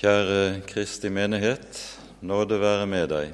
Kjære 0.00 0.62
Kristi 0.64 1.10
menighet, 1.12 1.98
nåde 2.24 2.56
være 2.56 2.86
med 2.88 3.10
deg, 3.12 3.32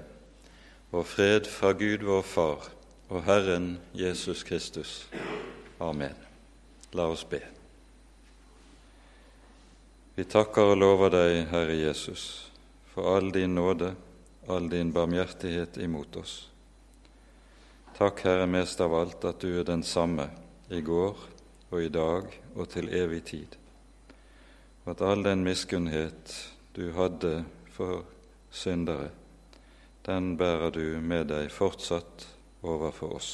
og 0.91 1.04
fred 1.07 1.44
fra 1.46 1.68
Gud 1.78 2.02
vår 2.02 2.25
Far 2.26 2.65
og 3.07 3.20
Herren 3.23 3.76
Jesus 3.94 4.42
Kristus. 4.42 5.05
Amen. 5.79 6.17
La 6.91 7.07
oss 7.07 7.23
be. 7.23 7.39
Vi 10.16 10.25
takker 10.27 10.73
og 10.73 10.80
lover 10.80 11.12
deg, 11.14 11.44
Herre 11.52 11.76
Jesus, 11.79 12.24
for 12.90 13.12
all 13.14 13.30
din 13.30 13.54
nåde, 13.54 13.92
all 14.50 14.66
din 14.66 14.90
barmhjertighet 14.90 15.78
imot 15.86 16.18
oss. 16.18 16.34
Takk, 17.94 18.24
Herre, 18.26 18.50
mest 18.50 18.82
av 18.82 18.98
alt 19.04 19.28
at 19.30 19.38
du 19.38 19.52
er 19.60 19.70
den 19.70 19.86
samme 19.86 20.26
i 20.66 20.82
går 20.82 21.14
og 21.70 21.78
i 21.78 21.94
dag 21.94 22.26
og 22.56 22.66
til 22.74 22.90
evig 22.90 23.22
tid, 23.30 23.56
og 24.82 24.96
at 24.96 25.06
all 25.12 25.22
den 25.30 25.46
miskunnhet 25.46 26.36
du 26.77 26.90
hadde 26.93 27.44
for 27.72 28.04
syndere, 28.53 29.08
den 30.04 30.36
bærer 30.36 30.71
du 30.71 31.00
med 31.00 31.30
deg 31.32 31.49
fortsatt 31.50 32.27
overfor 32.61 33.16
oss. 33.16 33.30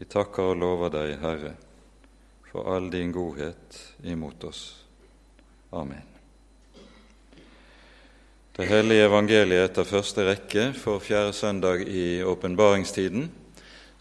Vi 0.00 0.08
takker 0.10 0.50
og 0.50 0.58
lover 0.58 0.90
deg, 0.96 1.14
Herre, 1.22 1.54
for 2.50 2.66
all 2.74 2.90
din 2.90 3.14
godhet 3.14 3.78
imot 4.02 4.50
oss. 4.50 4.62
Amen. 5.70 6.02
Det 8.56 8.66
hellige 8.66 9.06
evangeliet 9.06 9.70
etter 9.70 9.86
første 9.86 10.26
rekke 10.26 10.72
for 10.74 10.98
fjerde 11.00 11.32
søndag 11.38 11.86
i 11.86 12.18
åpenbaringstiden 12.26 13.30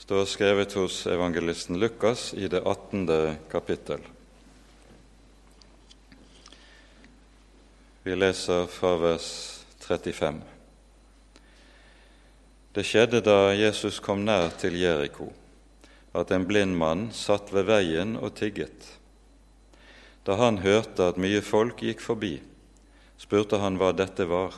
står 0.02 0.26
skrevet 0.26 0.74
hos 0.74 1.04
evangelisten 1.08 1.78
Lukas 1.78 2.32
i 2.34 2.50
det 2.50 2.66
18. 2.66 3.06
kapittel. 3.52 4.02
Vi 8.10 8.16
leser 8.16 8.66
fra 8.66 8.96
vers 8.98 9.60
35. 9.80 10.42
Det 12.74 12.82
skjedde 12.82 13.20
da 13.22 13.52
Jesus 13.54 14.00
kom 14.02 14.24
nær 14.26 14.48
til 14.58 14.80
Jeriko, 14.82 15.28
at 16.18 16.34
en 16.34 16.48
blind 16.50 16.74
mann 16.74 17.12
satt 17.14 17.54
ved 17.54 17.68
veien 17.70 18.16
og 18.18 18.34
tigget. 18.42 18.88
Da 20.26 20.40
han 20.42 20.58
hørte 20.66 21.12
at 21.12 21.22
mye 21.22 21.44
folk 21.46 21.86
gikk 21.86 22.02
forbi, 22.02 22.34
spurte 23.22 23.62
han 23.62 23.78
hva 23.78 23.94
dette 23.94 24.26
var. 24.26 24.58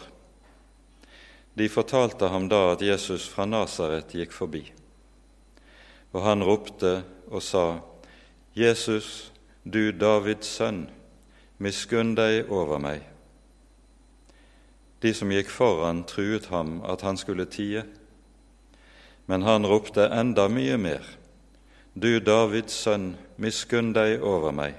De 1.52 1.68
fortalte 1.68 2.32
ham 2.32 2.48
da 2.48 2.70
at 2.78 2.88
Jesus 2.88 3.28
fra 3.28 3.44
Nasaret 3.52 4.16
gikk 4.16 4.32
forbi. 4.32 4.64
Og 6.16 6.24
han 6.24 6.48
ropte 6.48 7.02
og 7.28 7.44
sa, 7.44 7.82
Jesus, 8.56 9.28
du 9.68 9.92
Davids 9.92 10.56
sønn, 10.56 10.86
miskunn 11.60 12.16
deg 12.16 12.48
over 12.48 12.80
meg. 12.80 13.11
De 15.02 15.14
som 15.18 15.32
gikk 15.34 15.50
foran, 15.50 16.04
truet 16.06 16.52
ham 16.54 16.80
at 16.86 17.02
han 17.02 17.18
skulle 17.18 17.48
tie. 17.50 17.84
Men 19.26 19.42
han 19.48 19.66
ropte 19.66 20.06
enda 20.14 20.48
mye 20.50 20.78
mer, 20.78 21.06
Du 21.94 22.20
Davids 22.24 22.78
sønn, 22.86 23.18
miskunn 23.36 23.92
deg 23.92 24.22
over 24.24 24.54
meg. 24.56 24.78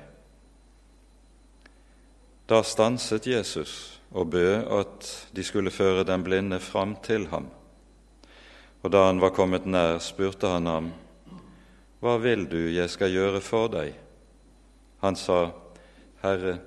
Da 2.49 2.63
stanset 2.65 3.27
Jesus 3.29 4.01
og 4.13 4.31
bød 4.33 4.65
at 4.79 5.09
de 5.37 5.45
skulle 5.45 5.71
føre 5.71 6.05
den 6.09 6.25
blinde 6.25 6.61
fram 6.61 6.97
til 7.05 7.27
ham. 7.29 7.51
Og 8.83 8.93
da 8.93 9.07
han 9.07 9.21
var 9.21 9.35
kommet 9.37 9.67
nær, 9.67 9.99
spurte 9.99 10.49
han 10.49 10.67
ham, 10.67 10.93
Hva 12.01 12.17
vil 12.19 12.49
du 12.51 12.59
jeg 12.73 12.91
skal 12.91 13.13
gjøre 13.13 13.41
for 13.41 13.69
deg? 13.71 13.93
Han 15.03 15.17
sa, 15.17 15.53
Herre, 16.23 16.59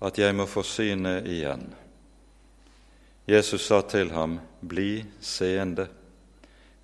at 0.00 0.18
jeg 0.18 0.34
må 0.34 0.46
få 0.46 0.62
synet 0.62 1.26
igjen. 1.26 1.66
Jesus 3.26 3.66
sa 3.66 3.80
til 3.88 4.10
ham, 4.12 4.40
Bli 4.60 5.04
seende, 5.20 5.88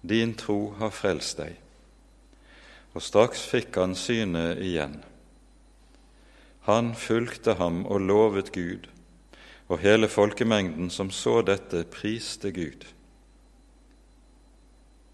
din 0.01 0.33
tro 0.35 0.73
har 0.79 0.93
frelst 0.95 1.37
deg. 1.41 1.59
Og 2.97 3.05
straks 3.05 3.43
fikk 3.49 3.77
han 3.77 3.93
synet 3.95 4.63
igjen. 4.65 4.97
Han 6.69 6.95
fulgte 6.97 7.55
ham 7.61 7.85
og 7.87 8.01
lovet 8.09 8.53
Gud, 8.57 8.89
og 9.69 9.85
hele 9.85 10.09
folkemengden 10.09 10.91
som 10.91 11.13
så 11.13 11.41
dette, 11.45 11.85
priste 11.93 12.53
Gud. 12.57 12.89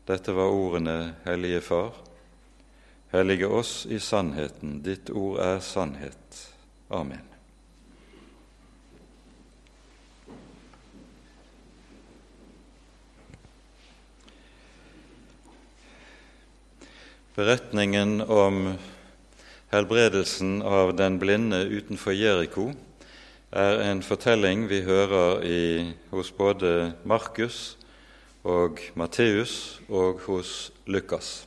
Dette 0.06 0.34
var 0.34 0.54
ordene, 0.54 1.16
Hellige 1.26 1.60
Far. 1.60 1.94
Hellige 3.10 3.50
oss 3.50 3.80
i 3.90 3.98
sannheten, 3.98 4.80
ditt 4.86 5.10
ord 5.10 5.40
er 5.42 5.58
sannhet. 5.64 6.44
Amen. 6.90 7.25
Beretningen 17.36 18.20
om 18.20 18.74
Helbredelsen 19.68 20.62
av 20.62 20.94
den 20.96 21.18
blinde 21.20 21.58
utenfor 21.68 22.14
Jeriko 22.16 22.70
er 23.52 23.82
en 23.84 24.00
fortelling 24.00 24.62
vi 24.70 24.78
hører 24.86 25.44
i, 25.44 25.58
hos 26.14 26.30
både 26.32 26.94
Markus 27.04 27.76
og 28.40 28.80
Matteus 28.96 29.82
og 29.92 30.24
hos 30.24 30.54
Lukas. 30.88 31.44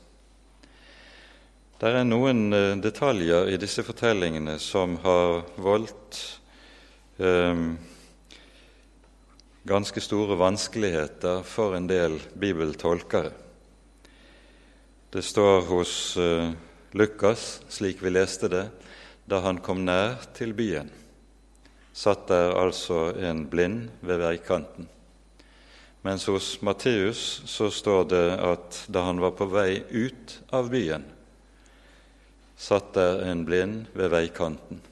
Det 1.82 1.90
er 1.90 2.06
noen 2.06 2.54
eh, 2.54 2.78
detaljer 2.78 3.50
i 3.50 3.58
disse 3.58 3.82
fortellingene 3.82 4.60
som 4.62 5.00
har 5.02 5.42
voldt 5.58 6.22
eh, 7.18 7.68
ganske 9.66 10.06
store 10.06 10.38
vanskeligheter 10.38 11.42
for 11.42 11.82
en 11.82 11.90
del 11.90 12.22
bibeltolkere. 12.38 13.49
Det 15.12 15.22
står 15.22 15.62
hos 15.62 16.18
eh, 16.18 16.52
Lukas, 16.92 17.62
slik 17.68 18.04
vi 18.04 18.12
leste 18.14 18.46
det, 18.48 18.68
da 19.26 19.40
han 19.42 19.58
kom 19.58 19.82
nær 19.82 20.20
til 20.38 20.52
byen, 20.54 20.92
satt 21.98 22.28
der 22.30 22.54
altså 22.54 23.08
en 23.18 23.48
blind 23.50 23.88
ved 24.06 24.22
veikanten. 24.22 24.86
Mens 26.06 26.28
hos 26.30 26.52
Matteus 26.62 27.42
så 27.50 27.72
står 27.74 28.06
det 28.12 28.28
at 28.52 28.84
da 28.86 29.08
han 29.08 29.18
var 29.24 29.34
på 29.34 29.50
vei 29.50 29.82
ut 29.90 30.36
av 30.54 30.70
byen, 30.70 31.08
satt 32.54 32.94
der 32.94 33.26
en 33.32 33.42
blind 33.50 33.90
ved 33.98 34.14
veikanten. 34.14 34.84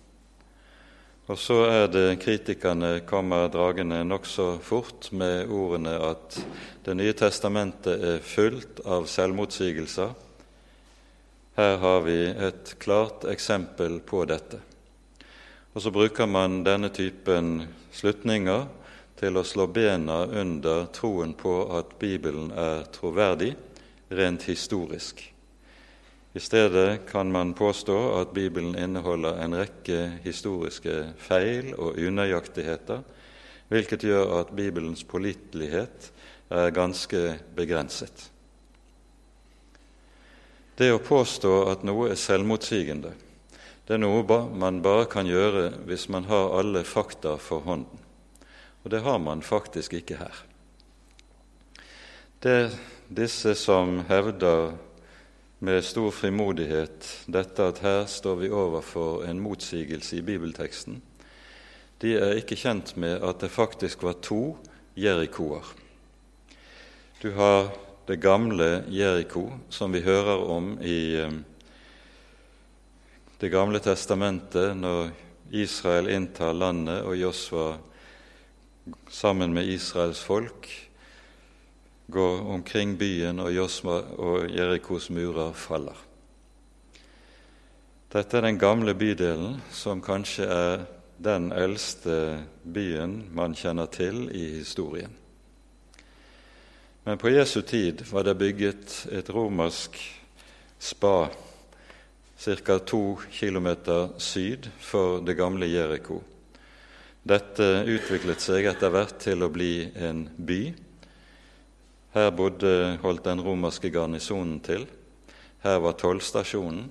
Og 1.30 1.38
så 1.38 1.60
er 1.70 1.90
det 1.94 2.22
kritikerne 2.24 3.04
kommer 3.06 3.52
dragende 3.54 4.02
nokså 4.08 4.56
fort 4.66 5.12
med 5.12 5.52
ordene 5.52 5.94
at 6.10 6.42
Det 6.88 6.94
nye 6.96 7.12
testamentet 7.12 8.00
er 8.00 8.22
fullt 8.24 8.78
av 8.88 9.10
selvmotsigelser 9.12 10.14
her 11.58 11.78
har 11.82 12.06
vi 12.06 12.30
et 12.30 12.70
klart 12.80 13.26
eksempel 13.28 13.98
på 14.08 14.22
dette. 14.30 14.62
Og 15.76 15.84
så 15.84 15.92
bruker 15.92 16.30
man 16.32 16.62
denne 16.64 16.88
typen 16.96 17.66
slutninger 17.92 18.70
til 19.20 19.36
å 19.36 19.44
slå 19.44 19.68
bena 19.68 20.22
under 20.30 20.88
troen 20.96 21.36
på 21.36 21.58
at 21.76 21.98
Bibelen 22.00 22.54
er 22.56 22.88
troverdig 22.96 23.52
rent 24.08 24.48
historisk. 24.48 25.26
I 26.32 26.40
stedet 26.40 27.04
kan 27.12 27.36
man 27.36 27.52
påstå 27.58 27.98
at 28.22 28.32
Bibelen 28.38 28.78
inneholder 28.80 29.42
en 29.44 29.60
rekke 29.60 30.22
historiske 30.24 31.02
feil 31.20 31.74
og 31.74 32.00
unøyaktigheter, 32.00 33.02
hvilket 33.68 34.08
gjør 34.08 34.38
at 34.40 34.56
Bibelens 34.56 35.04
pålitelighet 35.04 36.14
er 36.50 36.74
ganske 36.76 37.38
begrenset. 37.56 38.30
Det 40.78 40.92
å 40.94 41.02
påstå 41.02 41.54
at 41.72 41.86
noe 41.88 42.12
er 42.12 42.20
selvmotsigende, 42.20 43.14
det 43.88 43.96
er 43.96 44.04
noe 44.04 44.42
man 44.54 44.82
bare 44.84 45.08
kan 45.10 45.28
gjøre 45.28 45.72
hvis 45.88 46.10
man 46.12 46.28
har 46.28 46.54
alle 46.60 46.84
fakta 46.84 47.38
for 47.40 47.64
hånden. 47.64 48.04
Og 48.84 48.92
det 48.92 49.02
har 49.04 49.18
man 49.20 49.42
faktisk 49.42 49.96
ikke 49.98 50.20
her. 50.20 50.44
Det 52.44 52.76
disse 53.08 53.56
som 53.56 54.02
hevder 54.08 54.76
med 55.60 55.82
stor 55.84 56.12
frimodighet 56.12 57.08
dette 57.32 57.64
at 57.72 57.80
her 57.82 58.06
står 58.06 58.36
vi 58.44 58.52
overfor 58.54 59.24
en 59.26 59.40
motsigelse 59.42 60.20
i 60.20 60.22
bibelteksten, 60.22 61.02
de 62.02 62.14
er 62.20 62.38
ikke 62.38 62.60
kjent 62.60 62.94
med 63.00 63.24
at 63.26 63.42
det 63.42 63.50
faktisk 63.50 64.04
var 64.06 64.20
to 64.22 64.58
Jerikoer. 65.00 65.66
Du 67.22 67.32
har 67.32 67.70
det 68.06 68.16
gamle 68.16 68.84
Jeriko, 68.90 69.50
som 69.70 69.92
vi 69.92 70.04
hører 70.06 70.38
om 70.38 70.76
i 70.82 71.16
eh, 71.18 71.32
Det 73.40 73.50
gamle 73.50 73.80
testamentet, 73.82 74.78
når 74.78 75.10
Israel 75.50 76.12
inntar 76.14 76.54
landet 76.54 77.02
og 77.02 77.18
Josva 77.18 77.66
sammen 79.10 79.54
med 79.54 79.66
Israels 79.66 80.22
folk 80.22 80.70
går 82.08 82.40
omkring 82.54 82.98
byen, 82.98 83.40
og 83.40 83.54
Josva 83.54 84.00
og 84.18 84.50
Jerikos 84.54 85.10
murer 85.10 85.54
faller. 85.58 85.98
Dette 88.14 88.38
er 88.38 88.46
den 88.46 88.62
gamle 88.62 88.94
bydelen 88.94 89.58
som 89.74 90.06
kanskje 90.06 90.46
er 90.46 90.86
den 91.18 91.50
eldste 91.52 92.44
byen 92.64 93.24
man 93.34 93.58
kjenner 93.58 93.90
til 93.90 94.28
i 94.30 94.52
historien. 94.60 95.27
Men 97.08 97.18
på 97.18 97.30
Jesu 97.30 97.62
tid 97.62 98.04
var 98.12 98.24
det 98.24 98.34
bygget 98.36 99.08
et 99.16 99.30
romersk 99.30 99.94
spa 100.80 101.30
ca. 102.38 102.80
to 102.80 103.20
kilometer 103.32 104.10
syd 104.18 104.68
for 104.80 105.22
det 105.24 105.38
gamle 105.40 105.70
Jeriko. 105.72 106.18
Dette 107.24 107.64
utviklet 107.88 108.44
seg 108.44 108.68
etter 108.68 108.92
hvert 108.92 109.16
til 109.24 109.40
å 109.40 109.48
bli 109.48 109.88
en 109.96 110.26
by. 110.36 110.58
Her 112.12 112.28
bodde, 112.36 112.98
holdt 113.00 113.24
den 113.24 113.40
romerske 113.46 113.88
garnisonen 113.88 114.58
til. 114.60 114.84
Her 115.64 115.80
var 115.80 115.96
tollstasjonen. 115.96 116.90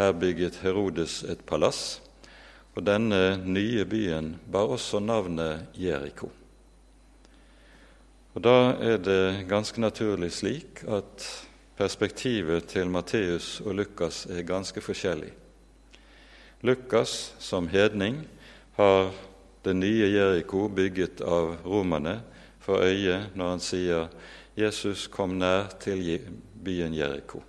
Her 0.00 0.14
bygget 0.16 0.62
Herodes 0.62 1.18
et 1.28 1.44
palass. 1.44 2.00
Og 2.72 2.80
denne 2.88 3.36
nye 3.44 3.84
byen 3.84 4.38
bar 4.48 4.72
også 4.78 5.04
navnet 5.04 5.68
Jeriko. 5.76 6.32
Og 8.34 8.42
Da 8.42 8.74
er 8.82 8.96
det 8.98 9.46
ganske 9.48 9.80
naturlig 9.80 10.32
slik 10.32 10.82
at 10.90 11.24
perspektivet 11.78 12.64
til 12.66 12.90
Matteus 12.90 13.60
og 13.60 13.74
Lukas 13.74 14.26
er 14.26 14.42
ganske 14.42 14.80
forskjellig. 14.80 15.30
Lukas 16.62 17.34
som 17.38 17.68
hedning 17.68 18.24
har 18.74 19.12
det 19.64 19.76
nye 19.76 20.10
Jeriko 20.10 20.68
bygget 20.68 21.20
av 21.20 21.60
romerne 21.64 22.22
for 22.60 22.82
øye 22.82 23.30
når 23.34 23.50
han 23.50 23.62
sier 23.62 24.08
Jesus 24.58 25.06
kom 25.06 25.38
nær 25.38 25.70
til 25.78 26.18
byen 26.64 26.94
Jeriko. 26.94 27.42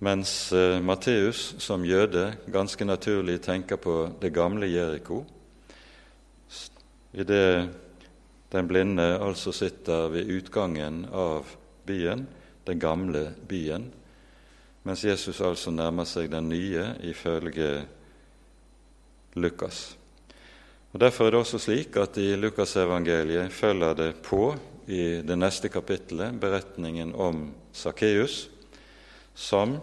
Mens 0.00 0.52
eh, 0.52 0.82
Matteus 0.82 1.54
som 1.58 1.84
jøde 1.84 2.34
ganske 2.52 2.84
naturlig 2.84 3.40
tenker 3.40 3.76
på 3.76 4.10
det 4.20 4.34
gamle 4.34 4.66
Jeriko, 4.66 5.22
idet 7.12 7.70
den 8.52 8.68
blinde 8.68 9.06
altså 9.16 9.52
sitter 9.52 10.10
ved 10.12 10.28
utgangen 10.28 11.06
av 11.08 11.48
byen, 11.88 12.26
den 12.64 12.78
gamle 12.78 13.30
byen, 13.48 13.88
mens 14.84 15.04
Jesus 15.04 15.40
altså 15.40 15.72
nærmer 15.72 16.06
seg 16.08 16.28
den 16.30 16.50
nye 16.52 16.84
ifølge 17.08 17.70
Lukas. 19.40 19.94
Og 20.92 21.00
Derfor 21.00 21.26
er 21.26 21.32
det 21.32 21.40
også 21.40 21.60
slik 21.62 21.96
at 21.96 22.18
i 22.20 22.34
Lukasevangeliet 22.36 23.52
følger 23.52 23.94
det 23.96 24.10
på 24.26 24.50
i 24.86 25.22
det 25.24 25.38
neste 25.38 25.70
kapittelet 25.72 26.36
beretningen 26.40 27.14
om 27.14 27.46
Sakkeus, 27.72 28.50
som 29.34 29.78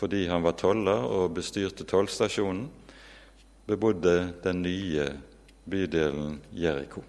fordi 0.00 0.26
han 0.28 0.44
var 0.44 0.58
toller 0.60 1.06
og 1.08 1.32
bestyrte 1.38 1.86
tollstasjonen, 1.88 2.66
bebodde 3.66 4.34
den 4.44 4.62
nye 4.64 5.08
bydelen 5.70 6.38
Jeriko. 6.52 7.04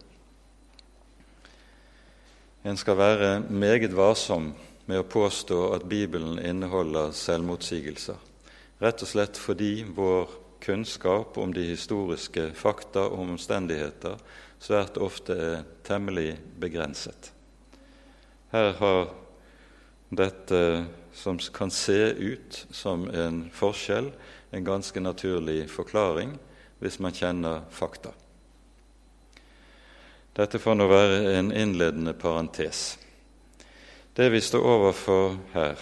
En 2.63 2.77
skal 2.77 2.97
være 2.97 3.29
meget 3.49 3.95
varsom 3.97 4.51
med 4.85 4.99
å 5.01 5.07
påstå 5.09 5.71
at 5.73 5.87
Bibelen 5.89 6.37
inneholder 6.37 7.09
selvmotsigelser, 7.17 8.19
rett 8.81 9.01
og 9.01 9.09
slett 9.09 9.39
fordi 9.41 9.81
vår 9.97 10.29
kunnskap 10.61 11.39
om 11.41 11.55
de 11.55 11.63
historiske 11.71 12.51
fakta 12.53 13.07
og 13.09 13.23
omstendigheter 13.33 14.21
svært 14.61 15.01
ofte 15.01 15.33
er 15.33 15.65
temmelig 15.87 16.35
begrenset. 16.61 17.31
Her 18.53 18.75
har 18.77 19.09
dette 20.13 20.61
som 21.17 21.41
kan 21.53 21.73
se 21.73 22.11
ut 22.13 22.65
som 22.69 23.07
en 23.09 23.47
forskjell, 23.57 24.11
en 24.53 24.67
ganske 24.69 25.01
naturlig 25.01 25.63
forklaring 25.71 26.37
hvis 26.77 27.01
man 27.01 27.15
kjenner 27.15 27.65
fakta. 27.73 28.13
Dette 30.37 30.59
får 30.59 30.77
nå 30.77 30.87
være 30.87 31.33
en 31.35 31.51
innledende 31.51 32.13
parentes. 32.17 32.97
Det 34.15 34.29
vi 34.31 34.41
står 34.43 34.67
overfor 34.67 35.37
her, 35.53 35.79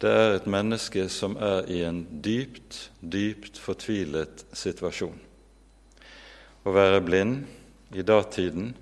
det 0.00 0.10
er 0.10 0.34
et 0.34 0.48
menneske 0.48 1.06
som 1.12 1.36
er 1.36 1.68
i 1.70 1.82
en 1.84 2.02
dypt, 2.24 2.90
dypt 3.00 3.60
fortvilet 3.60 4.46
situasjon. 4.56 5.18
Å 6.64 6.74
være 6.74 7.02
blind 7.04 7.96
i 7.96 8.06
datiden 8.06 8.72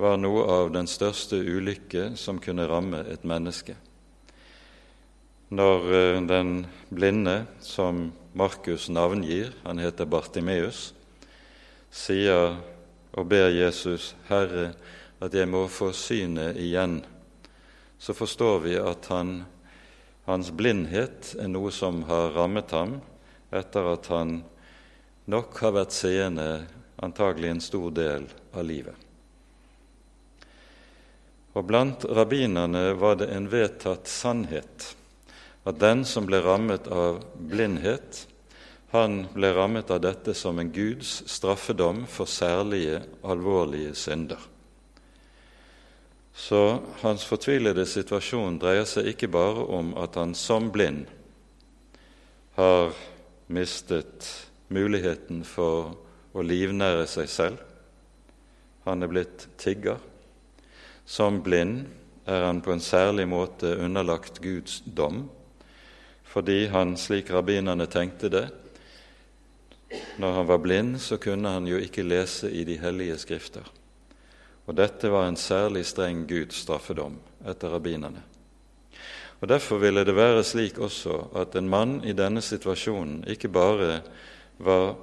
var 0.00 0.20
noe 0.20 0.46
av 0.48 0.72
den 0.74 0.88
største 0.90 1.40
ulykke 1.40 2.12
som 2.16 2.38
kunne 2.42 2.68
ramme 2.70 3.02
et 3.10 3.26
menneske 3.26 3.76
når 5.50 5.92
eh, 5.94 6.20
den 6.22 6.66
blinde, 6.94 7.44
som 7.60 8.10
Markus 8.34 8.88
navngir, 8.88 9.50
han 9.64 9.82
heter 9.82 10.06
Bartimeus, 10.06 10.92
sier 11.90 12.54
og 13.12 13.26
ber 13.26 13.48
Jesus, 13.50 14.14
'Herre, 14.28 14.72
at 15.20 15.34
jeg 15.34 15.48
må 15.48 15.66
få 15.68 15.92
synet 15.92 16.56
igjen', 16.56 17.02
så 17.98 18.14
forstår 18.14 18.58
vi 18.58 18.76
at 18.78 19.06
han, 19.06 19.44
hans 20.24 20.50
blindhet 20.50 21.34
er 21.38 21.48
noe 21.48 21.70
som 21.70 22.02
har 22.08 22.32
rammet 22.32 22.70
ham 22.70 23.00
etter 23.52 23.92
at 23.92 24.06
han 24.06 24.42
nok 25.26 25.58
har 25.58 25.74
vært 25.74 25.92
seende 25.92 26.46
antagelig 27.02 27.50
en 27.50 27.60
stor 27.60 27.90
del 27.90 28.26
av 28.54 28.64
livet. 28.64 28.94
Og 31.52 31.66
Blant 31.66 32.04
rabbinerne 32.04 32.92
var 32.94 33.18
det 33.18 33.30
en 33.34 33.48
vedtatt 33.50 34.08
sannhet 34.08 34.94
at 35.68 35.80
den 35.82 36.04
som 36.08 36.24
ble 36.28 36.40
rammet 36.44 36.86
av 36.88 37.20
blindhet, 37.34 38.24
han 38.90 39.20
ble 39.34 39.52
rammet 39.54 39.90
av 39.90 40.00
dette 40.02 40.34
som 40.34 40.58
en 40.58 40.72
Guds 40.74 41.20
straffedom 41.30 42.02
for 42.10 42.26
særlige, 42.26 43.04
alvorlige 43.22 43.94
synder. 43.94 44.40
Så 46.34 46.80
hans 47.02 47.24
fortvilede 47.28 47.84
situasjon 47.86 48.58
dreier 48.58 48.86
seg 48.88 49.12
ikke 49.12 49.30
bare 49.30 49.66
om 49.78 49.92
at 50.00 50.18
han 50.18 50.34
som 50.34 50.70
blind 50.74 51.04
har 52.56 52.94
mistet 53.46 54.26
muligheten 54.74 55.44
for 55.46 55.92
å 56.34 56.42
livnære 56.42 57.06
seg 57.10 57.30
selv. 57.30 57.60
Han 58.86 59.04
er 59.06 59.10
blitt 59.12 59.46
tigger. 59.60 60.00
Som 61.06 61.42
blind 61.46 61.84
er 62.26 62.46
han 62.46 62.62
på 62.62 62.74
en 62.74 62.82
særlig 62.82 63.28
måte 63.30 63.76
underlagt 63.78 64.42
Guds 64.42 64.80
dom 64.86 65.28
fordi 66.30 66.68
han, 66.70 66.92
slik 66.94 67.32
rabbinerne 67.34 67.88
tenkte 67.90 68.28
det, 68.30 68.44
når 70.18 70.32
han 70.32 70.46
var 70.46 70.58
blind, 70.62 70.98
så 71.00 71.16
kunne 71.16 71.48
han 71.48 71.66
jo 71.66 71.78
ikke 71.80 72.06
lese 72.06 72.50
i 72.50 72.64
de 72.64 72.76
hellige 72.78 73.18
skrifter. 73.18 73.66
Og 74.66 74.76
dette 74.78 75.10
var 75.10 75.26
en 75.26 75.38
særlig 75.40 75.84
streng 75.88 76.26
Guds 76.28 76.62
straffedom 76.62 77.16
etter 77.48 77.72
rabbinerne. 77.74 78.22
Og 79.40 79.48
Derfor 79.48 79.80
ville 79.80 80.04
det 80.04 80.14
være 80.14 80.44
slik 80.44 80.78
også 80.78 81.16
at 81.40 81.56
en 81.56 81.68
mann 81.68 82.02
i 82.04 82.12
denne 82.12 82.42
situasjonen 82.44 83.24
ikke 83.26 83.48
bare 83.48 84.02
var 84.58 84.94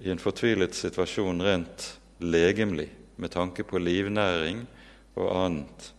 i 0.00 0.10
en 0.12 0.22
fortvilet 0.22 0.74
situasjon 0.74 1.42
rent 1.42 1.88
legemlig 2.22 2.88
med 3.20 3.34
tanke 3.34 3.64
på 3.66 3.78
livnæring 3.82 4.62
og 5.18 5.28
annet, 5.44 5.90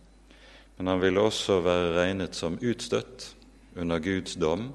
men 0.78 0.88
han 0.88 1.02
ville 1.02 1.20
også 1.20 1.60
være 1.62 1.92
regnet 1.98 2.34
som 2.34 2.58
utstøtt 2.58 3.28
under 3.76 4.00
Guds 4.02 4.34
dom, 4.40 4.72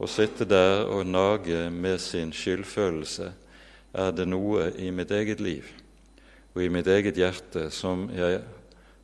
å 0.00 0.08
sitte 0.08 0.46
der 0.48 0.86
og 0.88 1.04
nage 1.06 1.66
med 1.70 2.00
sin 2.00 2.32
skyldfølelse 2.32 3.28
er 4.00 4.14
det 4.16 4.26
noe 4.28 4.70
i 4.80 4.88
mitt 4.94 5.12
eget 5.12 5.42
liv 5.44 5.68
og 6.54 6.62
i 6.64 6.70
mitt 6.72 6.88
eget 6.90 7.18
hjerte 7.20 7.68
som 7.74 8.08
jeg 8.14 8.40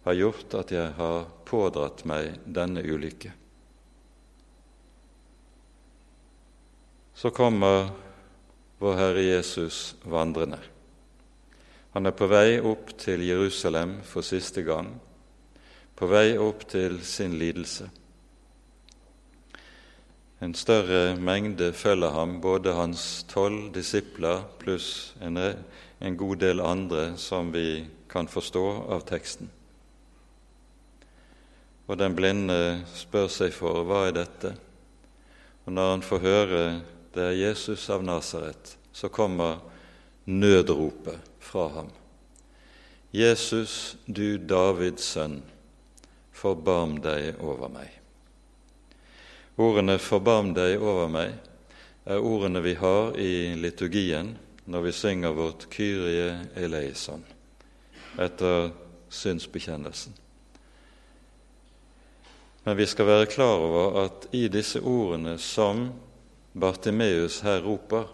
har 0.06 0.16
gjort 0.16 0.54
at 0.54 0.72
jeg 0.72 0.94
har 0.98 1.26
pådratt 1.46 2.04
meg 2.06 2.38
denne 2.46 2.82
ulykke. 2.82 3.32
Så 7.16 7.30
kommer 7.34 7.90
vår 8.78 8.98
Herre 8.98 9.22
Jesus 9.24 9.96
vandrende. 10.04 10.58
Han 11.96 12.06
er 12.06 12.14
på 12.14 12.28
vei 12.28 12.58
opp 12.60 12.92
til 13.00 13.24
Jerusalem 13.24 13.96
for 14.04 14.26
siste 14.26 14.62
gang, 14.66 14.90
på 15.96 16.10
vei 16.10 16.36
opp 16.38 16.66
til 16.68 16.98
sin 17.06 17.38
lidelse. 17.40 17.88
En 20.40 20.54
større 20.54 21.16
mengde 21.16 21.72
følger 21.72 22.10
ham, 22.12 22.40
både 22.40 22.74
hans 22.76 23.24
tolv 23.28 23.70
disipler 23.74 24.42
pluss 24.60 25.14
en, 25.24 25.38
en 26.00 26.16
god 26.16 26.36
del 26.42 26.60
andre 26.60 27.14
som 27.16 27.52
vi 27.54 27.86
kan 28.12 28.28
forstå 28.28 28.64
av 28.92 29.06
teksten. 29.08 29.48
Og 31.86 31.96
den 31.98 32.16
blinde 32.18 32.82
spør 32.98 33.30
seg 33.32 33.54
for 33.56 33.86
hva 33.86 34.06
er 34.08 34.16
dette? 34.18 34.52
Og 35.64 35.72
når 35.72 35.90
han 35.94 36.04
får 36.04 36.24
høre 36.24 36.62
det 37.16 37.24
er 37.24 37.38
Jesus 37.40 37.88
av 37.88 38.04
Nasaret, 38.04 38.76
så 38.92 39.08
kommer 39.08 39.62
nødropet 40.26 41.16
fra 41.40 41.68
ham. 41.78 41.88
Jesus, 43.14 43.96
du 44.04 44.36
Davids 44.36 45.14
sønn, 45.14 45.38
forbarm 46.36 46.98
deg 47.00 47.38
over 47.40 47.72
meg. 47.72 47.88
Ordene 49.56 49.98
'forbarm 49.98 50.52
deg 50.52 50.82
over 50.82 51.08
meg' 51.08 51.38
er 52.04 52.20
ordene 52.20 52.60
vi 52.60 52.74
har 52.76 53.16
i 53.16 53.54
liturgien 53.56 54.34
når 54.68 54.82
vi 54.84 54.92
synger 54.92 55.32
vårt 55.32 55.64
Kyrie 55.72 56.34
eleison 56.60 57.22
etter 58.20 58.70
synsbekjennelsen. 59.08 60.12
Men 62.66 62.76
vi 62.76 62.86
skal 62.86 63.08
være 63.08 63.30
klar 63.32 63.62
over 63.64 63.96
at 64.04 64.26
i 64.36 64.48
disse 64.52 64.80
ordene 64.80 65.38
som 65.38 65.86
Bartimeus 66.52 67.40
her 67.46 67.62
roper, 67.64 68.08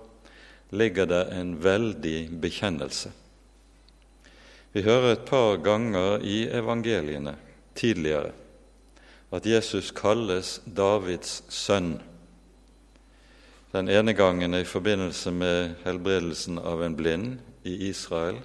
ligger 0.70 1.06
det 1.06 1.22
en 1.36 1.56
veldig 1.62 2.28
bekjennelse. 2.42 3.10
Vi 4.72 4.82
hører 4.82 5.12
et 5.12 5.26
par 5.28 5.58
ganger 5.60 6.22
i 6.24 6.46
evangeliene 6.48 7.34
tidligere 7.74 8.32
at 9.32 9.46
Jesus 9.48 9.90
kalles 9.96 10.60
Davids 10.64 11.42
sønn. 11.48 11.94
Den 13.72 13.88
ene 13.88 14.12
gangen 14.12 14.54
i 14.54 14.66
forbindelse 14.68 15.32
med 15.32 15.78
helbredelsen 15.86 16.58
av 16.60 16.82
en 16.84 16.96
blind 16.96 17.38
i 17.64 17.88
Israel. 17.88 18.42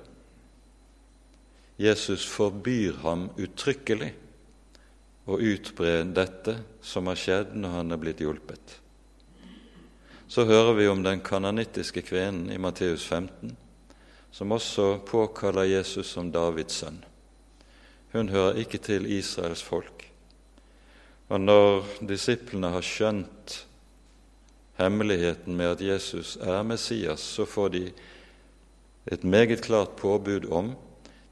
Jesus 1.78 2.24
forbyr 2.26 3.02
ham 3.04 3.28
uttrykkelig 3.36 4.14
å 5.28 5.42
utbre 5.44 6.00
dette 6.08 6.56
som 6.82 7.12
har 7.12 7.20
skjedd 7.20 7.54
når 7.60 7.76
han 7.76 7.92
er 7.92 8.02
blitt 8.02 8.24
hjulpet. 8.24 8.78
Så 10.32 10.48
hører 10.48 10.74
vi 10.80 10.88
om 10.88 11.04
den 11.04 11.20
kananittiske 11.20 12.02
kvinnen 12.08 12.48
i 12.52 12.60
Matteus 12.60 13.04
15, 13.04 13.52
som 14.32 14.56
også 14.56 15.04
påkaller 15.08 15.68
Jesus 15.68 16.16
som 16.16 16.32
Davids 16.32 16.80
sønn. 16.80 17.04
Hun 18.16 18.32
hører 18.32 18.64
ikke 18.64 18.80
til 18.80 19.12
Israels 19.12 19.64
folk. 19.64 20.07
Og 21.28 21.42
når 21.44 21.88
disiplene 22.08 22.72
har 22.72 22.86
skjønt 22.86 23.58
hemmeligheten 24.78 25.58
med 25.58 25.74
at 25.76 25.82
Jesus 25.84 26.38
er 26.40 26.64
Messias, 26.64 27.20
så 27.20 27.46
får 27.46 27.74
de 27.74 27.84
et 29.12 29.24
meget 29.24 29.62
klart 29.66 29.96
påbud 30.00 30.48
om 30.52 30.76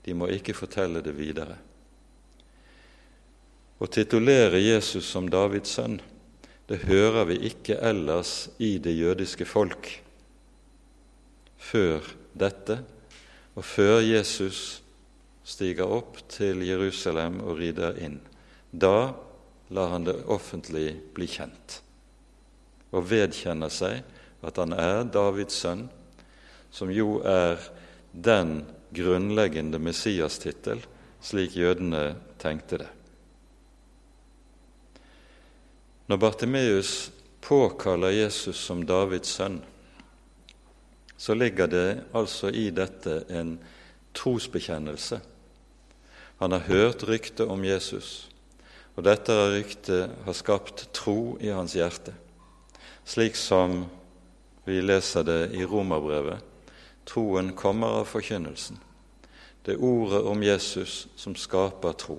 de 0.05 0.13
må 0.13 0.27
ikke 0.31 0.55
fortelle 0.57 1.01
det 1.05 1.15
videre. 1.17 1.57
Å 3.79 3.87
titulere 3.91 4.61
Jesus 4.61 5.07
som 5.11 5.27
Davids 5.31 5.75
sønn 5.75 5.99
det 6.65 6.81
hører 6.87 7.27
vi 7.29 7.35
ikke 7.51 7.77
ellers 7.77 8.47
i 8.57 8.77
det 8.81 8.95
jødiske 8.97 9.45
folk 9.45 9.91
før 11.61 12.05
dette, 12.33 12.79
og 13.55 13.65
før 13.65 13.99
Jesus 14.01 14.81
stiger 15.45 15.89
opp 15.93 16.17
til 16.29 16.63
Jerusalem 16.65 17.37
og 17.45 17.59
rider 17.61 17.97
inn. 18.01 18.17
Da 18.73 19.13
lar 19.69 19.89
han 19.93 20.05
det 20.05 20.19
offentlig 20.29 20.91
bli 21.15 21.27
kjent 21.29 21.81
og 22.95 23.07
vedkjenner 23.09 23.71
seg 23.73 24.03
at 24.45 24.59
han 24.61 24.75
er 24.77 25.03
Davids 25.09 25.57
sønn, 25.63 25.87
som 26.71 26.91
jo 26.93 27.19
er 27.25 27.59
den 28.11 28.61
grunnleggende 28.95 29.79
Messias-tittel, 29.81 30.83
slik 31.23 31.57
jødene 31.57 32.15
tenkte 32.39 32.79
det. 32.83 32.91
Når 36.05 36.21
Bartimeus 36.21 36.91
påkaller 37.41 38.13
Jesus 38.13 38.59
som 38.61 38.85
Davids 38.85 39.33
sønn, 39.33 39.57
så 41.17 41.33
ligger 41.33 41.67
det 41.71 41.89
altså 42.13 42.51
i 42.51 42.69
dette 42.75 43.23
en 43.33 43.55
trosbekjennelse. 44.15 45.19
Han 46.43 46.51
har 46.51 46.67
hørt 46.69 47.03
ryktet 47.07 47.47
om 47.47 47.63
Jesus, 47.65 48.27
og 48.95 49.03
dette 49.03 49.35
ryktet 49.51 50.11
har 50.25 50.35
skapt 50.37 50.87
tro 50.95 51.35
i 51.43 51.51
hans 51.51 51.75
hjerte, 51.75 52.13
slik 53.03 53.35
som 53.35 53.83
vi 54.65 54.79
leser 54.81 55.25
det 55.27 55.41
i 55.53 55.65
Romerbrevet. 55.67 56.39
Troen 57.05 57.51
kommer 57.53 57.99
av 57.99 58.07
forkynnelsen. 58.09 58.79
Det 59.65 59.75
er 59.75 59.83
ordet 59.83 60.23
om 60.25 60.41
Jesus 60.41 61.05
som 61.15 61.35
skaper 61.37 61.93
tro. 62.01 62.17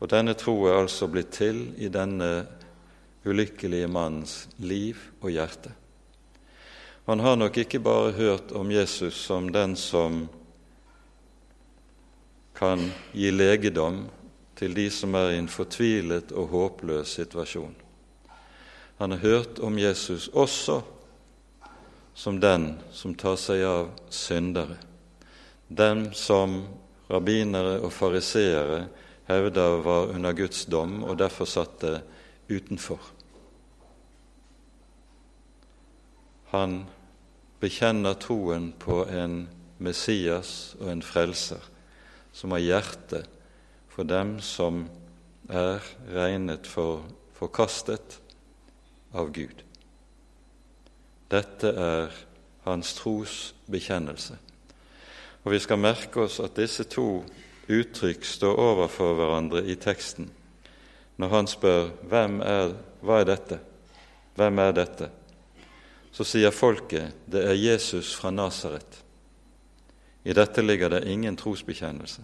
Og 0.00 0.08
denne 0.12 0.36
tro 0.36 0.54
er 0.68 0.78
altså 0.78 1.08
blitt 1.08 1.34
til 1.36 1.60
i 1.80 1.90
denne 1.92 2.46
ulykkelige 3.26 3.88
mannens 3.90 4.46
liv 4.62 5.00
og 5.20 5.32
hjerte. 5.34 5.72
Han 7.06 7.20
har 7.20 7.36
nok 7.36 7.56
ikke 7.62 7.80
bare 7.80 8.16
hørt 8.16 8.52
om 8.52 8.70
Jesus 8.70 9.14
som 9.14 9.52
den 9.52 9.76
som 9.76 10.24
kan 12.56 12.80
gi 13.12 13.30
legedom 13.30 14.06
til 14.56 14.74
de 14.76 14.86
som 14.90 15.14
er 15.14 15.34
i 15.34 15.40
en 15.40 15.50
fortvilet 15.52 16.32
og 16.32 16.48
håpløs 16.52 17.16
situasjon. 17.18 17.74
Han 18.98 19.12
har 19.12 19.18
hørt 19.18 19.58
om 19.58 19.78
Jesus 19.78 20.28
også 20.32 20.80
som 22.16 22.40
den 22.40 22.70
som 22.92 23.12
tar 23.14 23.36
seg 23.36 23.64
av 23.68 23.90
syndere, 24.08 24.78
den 25.68 26.08
som 26.16 26.62
rabbinere 27.10 27.76
og 27.84 27.92
fariseere 27.92 28.86
hevder 29.28 29.82
var 29.84 30.14
under 30.14 30.32
Guds 30.32 30.64
dom 30.70 31.02
og 31.04 31.18
derfor 31.20 31.44
satte 31.50 31.98
utenfor. 32.48 33.00
Han 36.54 36.84
bekjenner 37.60 38.16
troen 38.22 38.70
på 38.78 39.02
en 39.10 39.42
Messias 39.82 40.76
og 40.80 40.88
en 40.94 41.02
frelser 41.04 41.60
som 42.32 42.54
har 42.54 42.64
hjerte 42.64 43.26
for 43.96 44.04
dem 44.04 44.36
som 44.44 44.84
er 45.48 45.80
regnet 46.12 46.68
for 46.68 47.06
forkastet 47.38 48.18
av 49.16 49.32
Gud. 49.32 49.64
Dette 51.32 51.72
er 51.72 52.14
hans 52.66 52.92
trosbekjennelse. 53.00 54.36
Og 55.46 55.52
vi 55.54 55.60
skal 55.62 55.80
merke 55.80 56.26
oss 56.26 56.38
at 56.44 56.58
disse 56.58 56.84
to 56.92 57.24
uttrykk 57.66 58.26
står 58.28 58.60
overfor 58.62 59.16
hverandre 59.16 59.64
i 59.66 59.78
teksten 59.80 60.28
når 61.16 61.30
han 61.32 61.46
spør 61.48 61.86
hvem 62.10 62.42
er, 62.44 62.74
hva 63.00 63.22
er 63.22 63.30
dette? 63.30 63.56
Hvem 64.36 64.58
er 64.60 64.74
dette? 64.76 65.08
så 66.16 66.24
sier 66.24 66.54
folket 66.54 67.12
det 67.28 67.42
er 67.44 67.58
Jesus 67.58 68.14
fra 68.16 68.30
Nasaret. 68.32 69.02
I 70.24 70.32
dette 70.34 70.62
ligger 70.64 70.94
det 70.94 71.04
ingen 71.12 71.36
trosbekjennelse. 71.36 72.22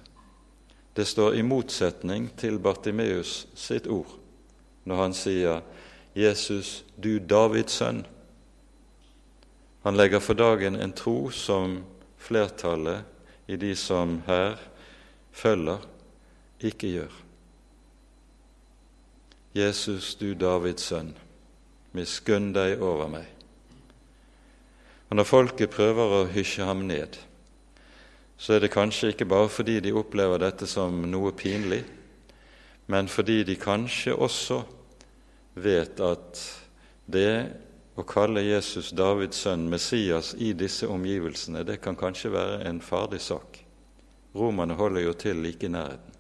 Det 0.97 1.05
står 1.09 1.35
i 1.35 1.43
motsetning 1.43 2.29
til 2.37 2.59
Bartimeus 2.59 3.47
sitt 3.55 3.87
ord 3.87 4.19
når 4.85 4.97
han 4.97 5.15
sier 5.15 5.61
'Jesus, 6.15 6.85
du 7.03 7.19
Davids 7.19 7.73
sønn'. 7.73 8.05
Han 9.83 9.97
legger 9.97 10.19
for 10.19 10.35
dagen 10.35 10.77
en 10.77 10.93
tro 10.93 11.31
som 11.31 11.85
flertallet 12.19 13.05
i 13.49 13.57
de 13.57 13.77
som 13.77 14.23
her 14.27 14.57
følger, 15.33 15.79
ikke 16.61 16.89
gjør. 16.89 17.13
Jesus, 19.55 20.15
du 20.15 20.35
Davids 20.35 20.83
sønn, 20.83 21.17
miskunn 21.93 22.53
deg 22.53 22.83
over 22.83 23.09
meg. 23.09 23.27
Og 25.11 25.17
Når 25.17 25.25
folket 25.25 25.71
prøver 25.71 26.15
å 26.23 26.29
hysje 26.33 26.65
ham 26.65 26.87
ned, 26.89 27.19
så 28.37 28.57
er 28.57 28.65
det 28.65 28.73
kanskje 28.75 29.13
ikke 29.13 29.29
bare 29.29 29.51
fordi 29.53 29.81
de 29.81 29.95
opplever 29.95 30.41
dette 30.43 30.67
som 30.67 31.03
noe 31.11 31.33
pinlig, 31.37 31.83
men 32.91 33.09
fordi 33.09 33.43
de 33.47 33.57
kanskje 33.57 34.15
også 34.15 34.63
vet 35.55 36.01
at 36.03 36.41
det 37.13 37.35
å 37.97 38.05
kalle 38.09 38.45
Jesus 38.45 38.91
Davids 38.97 39.43
sønn, 39.45 39.69
Messias, 39.71 40.33
i 40.35 40.53
disse 40.57 40.89
omgivelsene, 40.89 41.65
det 41.69 41.79
kan 41.85 41.97
kanskje 41.99 42.33
være 42.33 42.63
en 42.69 42.81
farlig 42.81 43.21
sak. 43.21 43.61
Romerne 44.35 44.77
holder 44.79 45.05
jo 45.05 45.13
til 45.13 45.43
like 45.45 45.69
i 45.69 45.73
nærheten. 45.73 46.13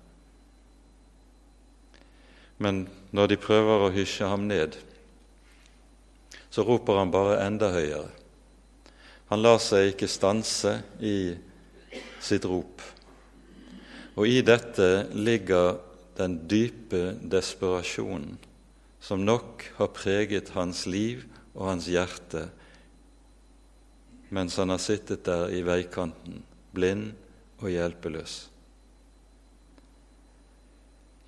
Men 2.62 2.84
når 3.10 3.32
de 3.32 3.40
prøver 3.40 3.86
å 3.86 3.92
hysje 3.94 4.28
ham 4.28 4.44
ned, 4.46 4.76
så 6.52 6.64
roper 6.68 7.00
han 7.00 7.10
bare 7.10 7.40
enda 7.46 7.72
høyere. 7.72 8.10
Han 9.32 9.40
lar 9.40 9.58
seg 9.64 9.94
ikke 9.94 10.10
stanse 10.12 10.76
i 11.00 11.32
sitt 12.22 12.46
rop. 12.48 12.82
Og 14.16 14.28
i 14.28 14.40
dette 14.44 15.08
ligger 15.16 15.78
den 16.18 16.38
dype 16.48 17.16
desperasjonen 17.32 18.36
som 19.02 19.24
nok 19.26 19.64
har 19.78 19.90
preget 19.96 20.52
hans 20.54 20.84
liv 20.86 21.24
og 21.54 21.72
hans 21.72 21.88
hjerte 21.90 22.46
mens 24.32 24.56
han 24.56 24.72
har 24.72 24.80
sittet 24.80 25.26
der 25.26 25.50
i 25.52 25.60
veikanten, 25.60 26.38
blind 26.72 27.10
og 27.60 27.68
hjelpeløs. 27.68 28.36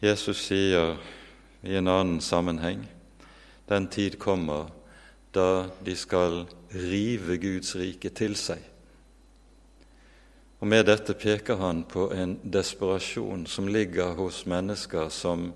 Jesus 0.01 0.41
sier 0.47 0.97
i 1.65 1.77
en 1.77 1.89
annen 1.89 2.23
sammenheng 2.25 2.87
den 3.69 3.89
tid 3.93 4.17
kommer 4.21 4.71
da 5.37 5.67
de 5.85 5.97
skal 5.97 6.45
rive 6.73 7.39
Guds 7.41 7.75
rike 7.77 8.13
til 8.13 8.37
seg. 8.37 8.61
Og 10.65 10.69
Med 10.69 10.87
dette 10.89 11.13
peker 11.13 11.59
han 11.61 11.83
på 11.85 12.07
en 12.17 12.39
desperasjon 12.41 13.43
som 13.47 13.67
ligger 13.69 14.15
hos 14.17 14.47
mennesker 14.49 15.11
som 15.13 15.51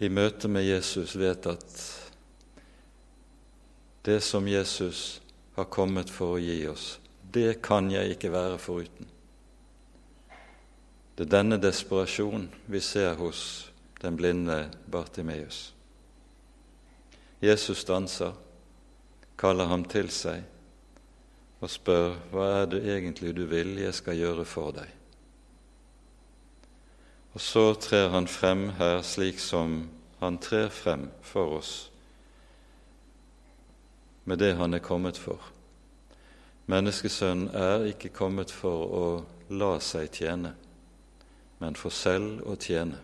i 0.00 0.08
møte 0.08 0.48
med 0.48 0.64
Jesus 0.64 1.12
vet 1.20 1.44
at 1.52 1.82
det 4.08 4.22
som 4.24 4.48
Jesus 4.48 5.20
har 5.58 5.68
kommet 5.68 6.08
for 6.08 6.38
å 6.38 6.40
gi 6.40 6.56
oss. 6.72 6.96
Det 7.20 7.60
kan 7.60 7.92
jeg 7.92 8.16
ikke 8.16 8.32
være 8.32 8.56
foruten. 8.56 9.12
Det 11.12 11.28
er 11.28 11.34
denne 11.36 11.60
desperasjon 11.60 12.48
vi 12.72 12.80
ser 12.80 13.20
hos 13.20 13.42
den 14.00 14.16
blinde 14.16 14.62
Bartimeus. 14.88 15.74
Jesus 17.44 17.84
stanser, 17.84 18.32
kaller 19.36 19.68
ham 19.68 19.84
til 19.84 20.08
seg 20.08 20.54
og 21.60 21.70
spør 21.70 22.14
hva 22.32 22.46
er 22.60 22.70
det 22.70 22.84
egentlig 22.86 23.34
du 23.36 23.44
vil 23.50 23.76
jeg 23.80 23.94
skal 23.94 24.18
gjøre 24.18 24.46
for 24.46 24.74
deg. 24.76 24.88
Og 27.34 27.42
så 27.42 27.64
trer 27.74 28.08
han 28.14 28.26
frem 28.30 28.68
her 28.78 29.02
slik 29.06 29.40
som 29.42 29.80
han 30.18 30.38
trer 30.42 30.70
frem 30.74 31.08
for 31.22 31.58
oss 31.60 31.74
med 34.28 34.42
det 34.42 34.52
han 34.58 34.74
er 34.74 34.84
kommet 34.84 35.16
for. 35.16 35.40
Menneskesønnen 36.68 37.48
er 37.56 37.86
ikke 37.88 38.10
kommet 38.12 38.50
for 38.52 38.90
å 38.92 39.04
la 39.56 39.70
seg 39.80 40.10
tjene, 40.12 40.50
men 41.62 41.78
for 41.80 41.94
selv 41.94 42.42
å 42.44 42.58
tjene. 42.60 42.98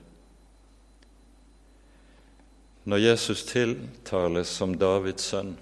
Når 2.84 3.00
Jesus 3.00 3.46
tiltales 3.48 4.52
som 4.52 4.74
Davids 4.76 5.30
sønn, 5.32 5.54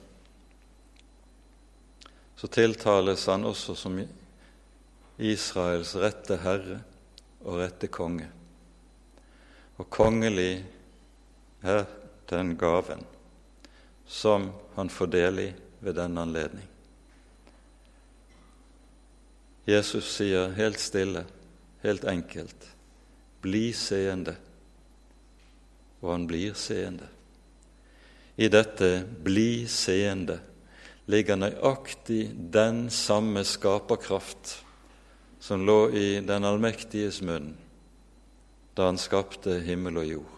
så 2.42 2.48
tiltales 2.48 3.26
han 3.26 3.44
også 3.44 3.74
som 3.78 4.00
Israels 5.22 5.92
rette 5.94 6.40
herre 6.42 6.80
og 7.46 7.60
rette 7.60 7.86
konge. 7.86 8.26
Og 9.78 9.86
kongelig 9.86 10.64
er 11.62 11.86
den 12.32 12.56
gaven 12.58 13.06
som 14.10 14.50
han 14.74 14.90
får 14.90 15.12
del 15.14 15.38
i 15.38 15.46
ved 15.86 15.94
denne 16.00 16.26
anledning. 16.26 16.66
Jesus 19.70 20.10
sier 20.10 20.50
helt 20.58 20.82
stille, 20.82 21.22
helt 21.86 22.10
enkelt, 22.10 22.70
bli 23.38 23.68
seende. 23.70 24.34
Og 26.02 26.16
han 26.16 26.26
blir 26.26 26.58
seende. 26.58 27.06
I 28.34 28.48
dette 28.50 29.06
'bli 29.06 29.68
seende' 29.70 30.51
ligger 31.10 31.38
nøyaktig 31.38 32.30
den 32.54 32.86
samme 32.90 33.42
skaperkraft 33.46 34.58
som 35.42 35.64
lå 35.66 35.90
i 35.90 36.06
den 36.22 36.46
allmektiges 36.46 37.22
munn 37.26 37.52
da 38.72 38.86
han 38.88 39.00
skapte 39.00 39.58
himmel 39.66 39.98
og 40.00 40.06
jord. 40.08 40.36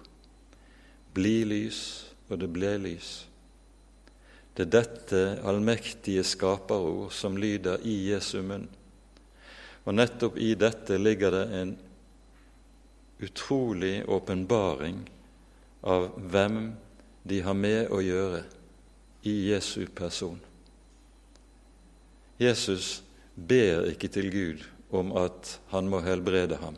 Bli 1.14 1.44
lys, 1.46 1.80
og 2.26 2.40
det 2.40 2.48
ble 2.50 2.72
lys. 2.82 3.10
Det 4.54 4.64
er 4.66 4.72
dette 4.72 5.20
allmektige 5.46 6.24
skaperord 6.26 7.12
som 7.14 7.38
lyder 7.38 7.82
i 7.86 7.94
Jesu 8.08 8.40
munn. 8.42 8.66
Og 9.84 9.94
nettopp 9.94 10.38
i 10.40 10.54
dette 10.58 10.98
ligger 10.98 11.34
det 11.36 11.44
en 11.60 11.74
utrolig 13.22 14.00
åpenbaring 14.10 15.04
av 15.86 16.08
hvem 16.16 16.58
de 17.22 17.40
har 17.44 17.54
med 17.54 17.92
å 17.94 18.00
gjøre 18.02 18.42
i 19.28 19.36
Jesu 19.52 19.86
person. 19.94 20.40
Jesus 22.40 23.02
ber 23.34 23.86
ikke 23.90 24.08
til 24.08 24.30
Gud 24.32 24.64
om 24.94 25.12
at 25.18 25.58
han 25.70 25.88
må 25.90 26.00
helbrede 26.02 26.58
ham. 26.62 26.76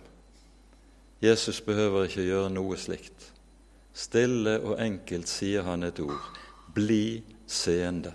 Jesus 1.23 1.61
behøver 1.61 2.09
ikke 2.09 2.27
gjøre 2.29 2.53
noe 2.53 2.77
slikt. 2.81 3.31
Stille 3.97 4.59
og 4.61 4.77
enkelt 4.85 5.29
sier 5.29 5.65
han 5.65 5.87
et 5.87 6.01
ord. 6.05 6.21
Bli 6.77 7.23
seende. 7.49 8.13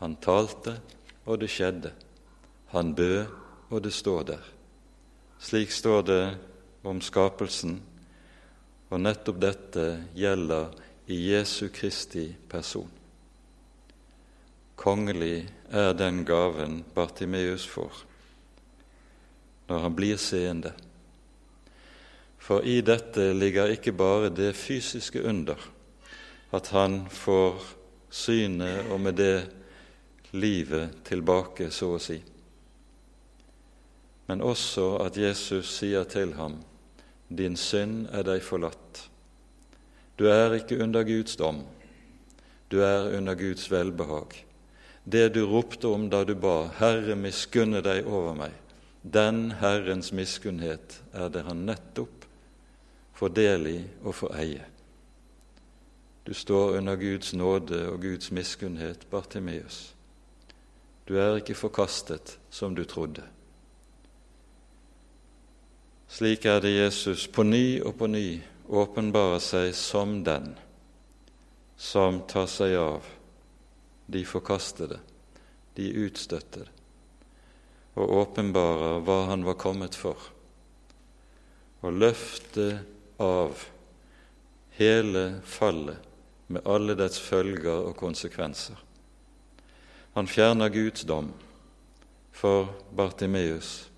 Han 0.00 0.16
talte, 0.20 0.78
og 1.26 1.40
det 1.40 1.50
skjedde. 1.52 1.92
Han 2.72 2.94
bød, 2.96 3.26
og 3.70 3.84
det 3.84 3.92
står 3.92 4.22
der. 4.32 4.48
Slik 5.40 5.70
står 5.72 6.02
det 6.08 6.22
om 6.86 7.00
skapelsen, 7.04 7.80
og 8.88 9.00
nettopp 9.02 9.40
dette 9.42 9.86
gjelder 10.16 10.72
i 11.12 11.18
Jesu 11.32 11.68
Kristi 11.74 12.28
person. 12.48 12.88
Kongelig 14.76 15.46
er 15.70 15.94
den 15.98 16.24
gaven 16.24 16.84
Bartimeus 16.94 17.66
får 17.66 18.04
når 19.66 19.78
han 19.82 19.94
blir 19.98 20.16
seende. 20.16 20.72
For 22.38 22.62
i 22.62 22.78
dette 22.86 23.32
ligger 23.34 23.72
ikke 23.74 23.92
bare 23.92 24.30
det 24.30 24.52
fysiske 24.54 25.22
under, 25.26 25.58
at 26.54 26.70
han 26.70 27.00
får 27.10 27.64
synet 28.10 28.92
og 28.94 29.00
med 29.00 29.18
det 29.18 29.48
livet 30.38 31.02
tilbake, 31.08 31.70
så 31.74 31.96
å 31.96 32.00
si. 32.02 32.20
Men 34.26 34.42
også 34.42 34.96
at 35.02 35.18
Jesus 35.18 35.70
sier 35.78 36.04
til 36.04 36.34
ham, 36.38 36.60
'Din 37.28 37.56
synd 37.56 38.06
er 38.12 38.22
deg 38.22 38.42
forlatt'. 38.42 39.08
Du 40.18 40.26
er 40.30 40.54
ikke 40.54 40.78
under 40.82 41.02
Guds 41.02 41.36
dom, 41.36 41.64
du 42.70 42.80
er 42.82 43.16
under 43.18 43.34
Guds 43.34 43.70
velbehag. 43.70 44.45
Det 45.06 45.28
du 45.34 45.44
ropte 45.46 45.88
om 45.88 46.10
da 46.10 46.24
du 46.24 46.34
ba, 46.34 46.68
'Herre, 46.78 47.14
miskunne 47.14 47.80
deg 47.82 48.06
over 48.06 48.34
meg', 48.34 48.58
den 49.02 49.50
Herrens 49.50 50.12
miskunnhet 50.12 51.02
er 51.14 51.28
det 51.28 51.44
han 51.46 51.66
nettopp 51.66 52.26
får 53.16 53.28
del 53.28 53.66
i 53.66 53.76
og 54.04 54.14
får 54.14 54.34
eie. 54.40 54.64
Du 56.26 56.34
står 56.34 56.76
under 56.80 56.96
Guds 56.96 57.32
nåde 57.34 57.88
og 57.88 58.00
Guds 58.02 58.30
miskunnhet, 58.30 59.06
Bartimeus. 59.10 59.94
Du 61.08 61.14
er 61.16 61.38
ikke 61.38 61.54
forkastet 61.54 62.36
som 62.50 62.74
du 62.74 62.84
trodde. 62.84 63.22
Slik 66.10 66.44
er 66.44 66.60
det 66.60 66.74
Jesus 66.74 67.26
på 67.28 67.42
ny 67.42 67.80
og 67.82 67.94
på 67.98 68.06
ny 68.10 68.40
åpenbarer 68.68 69.42
seg 69.42 69.74
som 69.74 70.18
den 70.26 70.54
som 71.76 72.22
tar 72.28 72.48
seg 72.50 72.74
av 72.80 73.15
de 74.06 74.24
forkastede, 74.24 74.98
de 75.76 75.90
utstøttede, 76.06 76.68
og 77.96 78.12
åpenbarer 78.22 79.00
hva 79.04 79.22
han 79.30 79.44
var 79.46 79.58
kommet 79.60 79.96
for, 79.98 80.18
og 81.82 82.00
løfte 82.00 82.68
av 83.22 83.66
hele 84.76 85.40
fallet 85.44 86.02
med 86.52 86.66
alle 86.68 86.94
dets 86.98 87.18
følger 87.20 87.88
og 87.88 87.96
konsekvenser. 87.98 88.76
Han 90.16 90.28
fjerner 90.30 90.72
Guds 90.72 91.04
dom 91.04 91.32
for 92.32 92.70
Bartimeus. 92.96 93.88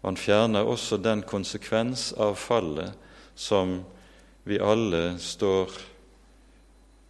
Og 0.00 0.10
han 0.12 0.20
fjerner 0.20 0.68
også 0.68 0.96
den 1.02 1.24
konsekvens 1.26 2.12
av 2.12 2.36
fallet 2.40 2.94
som 3.36 3.80
vi 4.46 4.60
alle 4.62 5.18
står 5.20 5.72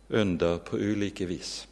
under 0.09 0.59
på 0.59 0.79
ulike 0.79 1.27
vis. 1.27 1.67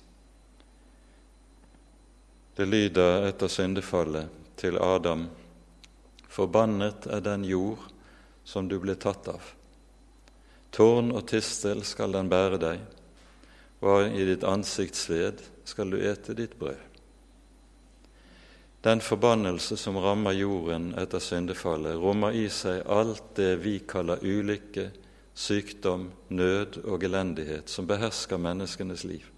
Det 2.54 2.66
lyder 2.66 3.26
etter 3.28 3.50
syndefallet 3.50 4.30
til 4.56 4.78
Adam.: 4.78 5.26
Forbannet 6.28 7.06
er 7.10 7.20
den 7.20 7.44
jord 7.44 7.82
som 8.44 8.68
du 8.68 8.76
ble 8.78 8.94
tatt 8.94 9.28
av. 9.32 9.42
Tårn 10.74 11.10
og 11.14 11.26
tistel 11.30 11.82
skal 11.86 12.14
den 12.14 12.30
bære 12.30 12.60
deg, 12.62 12.80
og 13.82 14.14
i 14.14 14.26
ditt 14.26 14.46
ansikts 14.46 15.06
sved 15.08 15.42
skal 15.66 15.90
du 15.90 15.98
ete 15.98 16.34
ditt 16.38 16.54
brød. 16.58 16.78
Den 18.84 19.00
forbannelse 19.00 19.76
som 19.80 19.96
rammer 19.98 20.36
jorden 20.36 20.92
etter 21.00 21.22
syndefallet, 21.22 21.96
rommer 21.96 22.36
i 22.36 22.48
seg 22.52 22.82
alt 22.86 23.34
det 23.38 23.54
vi 23.64 23.78
kaller 23.88 24.20
ulykke, 24.22 24.90
sykdom, 25.34 26.10
nød 26.28 26.84
og 26.84 27.02
elendighet 27.02 27.70
som 27.72 27.88
behersker 27.88 28.38
menneskenes 28.38 29.06
liv. 29.08 29.33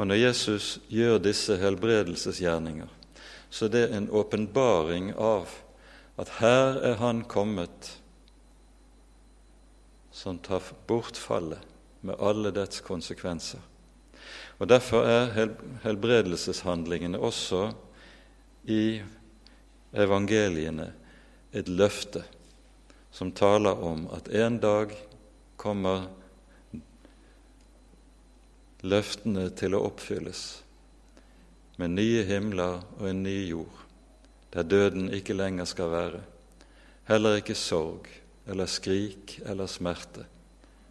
Og 0.00 0.06
Når 0.08 0.16
Jesus 0.16 0.78
gjør 0.88 1.18
disse 1.20 1.58
helbredelsesgjerninger, 1.60 2.88
så 3.52 3.66
er 3.66 3.72
det 3.74 3.88
en 3.92 4.06
åpenbaring 4.08 5.10
av 5.12 5.50
at 6.16 6.30
her 6.38 6.78
er 6.80 6.94
Han 7.02 7.20
kommet 7.28 7.90
som 10.12 10.38
tar 10.40 10.64
bort 10.88 11.20
fallet 11.20 11.60
med 12.00 12.16
alle 12.16 12.48
dets 12.48 12.80
konsekvenser. 12.80 13.60
Og 14.56 14.68
Derfor 14.72 15.04
er 15.04 15.52
helbredelseshandlingene 15.84 17.20
også 17.20 17.74
i 18.64 19.02
evangeliene 19.92 20.94
et 21.52 21.68
løfte 21.68 22.24
som 23.12 23.34
taler 23.36 23.76
om 23.84 24.06
at 24.16 24.32
en 24.32 24.56
dag 24.64 24.96
kommer 25.60 26.08
løftene 28.82 29.48
til 29.56 29.76
å 29.76 29.84
oppfylles 29.90 30.44
med 31.80 31.94
nye 31.96 32.24
himler 32.28 32.82
og 32.98 33.06
en 33.08 33.22
ny 33.24 33.36
jord, 33.48 33.76
der 34.52 34.66
døden 34.68 35.08
ikke 35.16 35.36
lenger 35.36 35.68
skal 35.68 35.92
være, 35.92 36.20
heller 37.08 37.38
ikke 37.40 37.56
sorg, 37.56 38.08
eller 38.50 38.68
skrik 38.68 39.38
eller 39.48 39.70
smerte, 39.70 40.26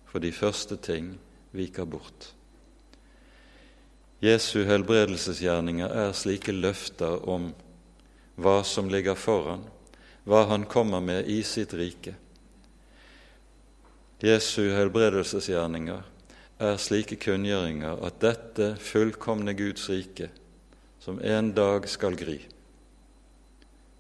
for 0.10 0.23
de 0.23 0.32
første 0.34 0.80
ting 0.82 1.12
viker 1.54 1.86
bort. 1.86 2.32
Jesu 4.19 4.63
helbredelsesgjerninger 4.67 5.93
er 5.93 6.15
slike 6.17 6.56
løfter 6.56 7.21
om 7.30 7.52
hva 8.39 8.58
som 8.67 8.89
ligger 8.91 9.15
foran, 9.19 9.62
hva 10.25 10.45
han 10.49 10.65
kommer 10.67 11.04
med 11.04 11.30
i 11.30 11.39
sitt 11.47 11.73
rike. 11.78 12.15
Jesu 14.19 14.71
helbredelsesgjerninger 14.75 16.02
er 16.60 16.80
slike 16.82 17.15
kunngjøringer 17.24 18.02
at 18.04 18.19
dette 18.19 18.74
fullkomne 18.84 19.56
Guds 19.56 19.88
rike, 19.89 20.28
som 21.00 21.22
en 21.24 21.54
dag 21.56 21.88
skal 21.88 22.17
gri, 22.19 22.41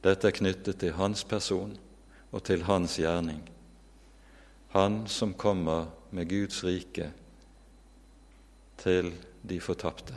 dette 0.03 0.29
er 0.29 0.35
knyttet 0.35 0.79
til 0.79 0.95
hans 0.95 1.25
person 1.27 1.71
og 2.31 2.43
til 2.47 2.63
hans 2.67 2.95
gjerning. 2.99 3.41
Han 4.75 5.01
som 5.11 5.33
kommer 5.33 5.89
med 6.15 6.29
Guds 6.29 6.61
rike 6.63 7.09
til 8.79 9.11
de 9.43 9.57
fortapte. 9.59 10.15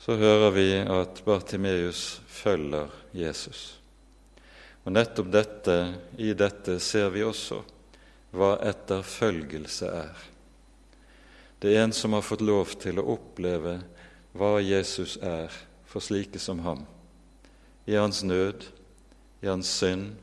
Så 0.00 0.16
hører 0.16 0.54
vi 0.54 0.68
at 0.80 1.20
Bartimeus 1.26 2.22
følger 2.28 2.88
Jesus. 3.12 3.76
Og 4.86 4.94
nettopp 4.96 5.28
dette, 5.28 5.76
i 6.16 6.32
dette 6.32 6.78
ser 6.80 7.12
vi 7.12 7.26
også 7.26 7.60
hva 8.30 8.54
etterfølgelse 8.62 9.90
er. 9.90 10.26
Det 11.60 11.74
er 11.74 11.84
en 11.84 11.92
som 11.92 12.14
har 12.16 12.24
fått 12.24 12.44
lov 12.44 12.72
til 12.80 13.00
å 13.00 13.08
oppleve 13.16 13.80
hva 14.38 14.54
Jesus 14.62 15.16
er 15.20 15.52
for 15.90 16.02
slike 16.04 16.38
som 16.38 16.62
ham, 16.64 16.84
i 17.84 17.98
hans 17.98 18.22
nød, 18.22 18.64
i 19.42 19.50
hans 19.50 19.68
synd, 19.80 20.14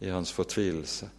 i 0.00 0.08
hans 0.08 0.32
fortvilelse. 0.32 1.10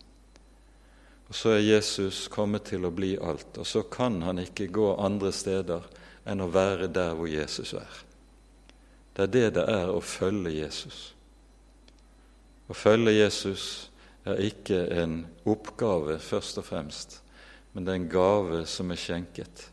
Og 1.29 1.35
Så 1.35 1.49
er 1.49 1.63
Jesus 1.63 2.27
kommet 2.27 2.65
til 2.67 2.83
å 2.85 2.91
bli 2.91 3.13
alt, 3.15 3.57
og 3.57 3.67
så 3.67 3.83
kan 3.87 4.21
han 4.21 4.41
ikke 4.41 4.67
gå 4.67 4.95
andre 4.99 5.31
steder 5.31 5.85
enn 6.27 6.43
å 6.43 6.49
være 6.51 6.89
der 6.91 7.13
hvor 7.15 7.29
Jesus 7.31 7.71
er. 7.73 8.01
Det 9.15 9.23
er 9.23 9.31
det 9.31 9.53
det 9.55 9.63
er 9.69 9.93
å 9.93 10.01
følge 10.03 10.51
Jesus. 10.51 11.13
Å 12.67 12.75
følge 12.75 13.13
Jesus 13.15 13.90
er 14.25 14.41
ikke 14.45 14.83
en 15.01 15.25
oppgave 15.49 16.19
først 16.19 16.59
og 16.61 16.65
fremst, 16.65 17.21
men 17.73 17.85
det 17.85 17.93
er 17.93 18.01
en 18.01 18.11
gave 18.11 18.65
som 18.69 18.91
er 18.91 18.99
skjenket. 18.99 19.69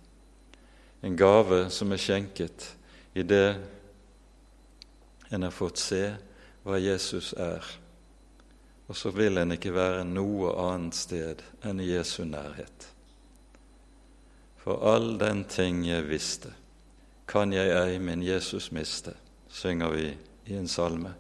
En 1.03 1.17
gave 1.17 1.67
som 1.71 1.93
er 1.93 2.01
skjenket 2.01 2.73
i 3.15 3.23
det 3.23 3.59
en 5.29 5.43
har 5.43 5.53
fått 5.53 5.81
se 5.83 6.03
hva 6.65 6.79
Jesus 6.81 7.33
er. 7.37 7.65
Og 8.89 8.97
så 8.97 9.13
vil 9.13 9.37
en 9.39 9.53
ikke 9.53 9.75
være 9.77 10.07
noe 10.09 10.55
annet 10.63 10.97
sted 10.97 11.43
enn 11.69 11.83
i 11.85 11.91
Jesu 11.91 12.23
nærhet. 12.25 12.89
For 14.63 14.81
all 14.89 15.19
den 15.21 15.45
ting 15.49 15.85
jeg 15.87 16.09
visste, 16.09 16.55
kan 17.29 17.53
jeg 17.53 17.75
ei 17.77 17.99
min 18.01 18.25
Jesus 18.25 18.71
miste, 18.73 19.13
synger 19.53 19.93
vi 19.93 20.09
i 20.49 20.57
en 20.57 20.69
salme. 20.69 21.13